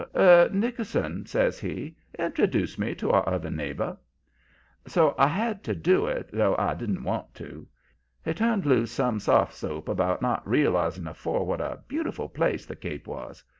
[0.15, 3.95] Er Nickerson,' says he, 'introduce me to our other neighbor.'
[4.87, 7.67] "So I had to do it, though I didn't want to.
[8.25, 12.75] He turned loose some soft soap about not realizing afore what a beautiful place the
[12.75, 13.43] Cape was.